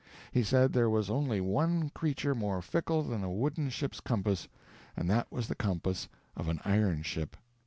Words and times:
He 0.31 0.41
said 0.41 0.73
there 0.73 0.89
was 0.89 1.11
only 1.11 1.39
one 1.41 1.89
creature 1.91 2.33
more 2.33 2.59
fickle 2.63 3.03
than 3.03 3.23
a 3.23 3.29
wooden 3.31 3.69
ship's 3.69 3.99
compass, 3.99 4.47
and 4.97 5.07
that 5.11 5.31
was 5.31 5.47
the 5.47 5.53
compass 5.53 6.07
of 6.35 6.47
an 6.47 6.59
iron 6.65 7.03
ship. 7.03 7.35